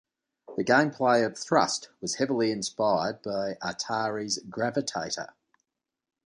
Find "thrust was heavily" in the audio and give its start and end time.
1.37-2.49